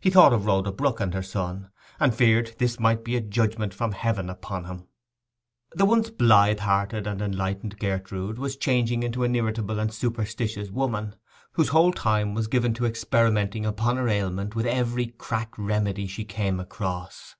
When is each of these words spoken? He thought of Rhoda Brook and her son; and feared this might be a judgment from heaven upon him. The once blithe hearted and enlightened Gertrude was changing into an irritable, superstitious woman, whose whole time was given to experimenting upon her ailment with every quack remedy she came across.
He 0.00 0.08
thought 0.08 0.32
of 0.32 0.46
Rhoda 0.46 0.72
Brook 0.72 1.00
and 1.00 1.12
her 1.12 1.22
son; 1.22 1.68
and 1.98 2.14
feared 2.14 2.54
this 2.56 2.80
might 2.80 3.04
be 3.04 3.14
a 3.14 3.20
judgment 3.20 3.74
from 3.74 3.92
heaven 3.92 4.30
upon 4.30 4.64
him. 4.64 4.86
The 5.72 5.84
once 5.84 6.08
blithe 6.08 6.60
hearted 6.60 7.06
and 7.06 7.20
enlightened 7.20 7.78
Gertrude 7.78 8.38
was 8.38 8.56
changing 8.56 9.02
into 9.02 9.22
an 9.22 9.34
irritable, 9.36 9.86
superstitious 9.90 10.70
woman, 10.70 11.14
whose 11.52 11.68
whole 11.68 11.92
time 11.92 12.32
was 12.32 12.46
given 12.46 12.72
to 12.72 12.86
experimenting 12.86 13.66
upon 13.66 13.98
her 13.98 14.08
ailment 14.08 14.56
with 14.56 14.64
every 14.64 15.08
quack 15.08 15.52
remedy 15.58 16.06
she 16.06 16.24
came 16.24 16.58
across. 16.58 17.36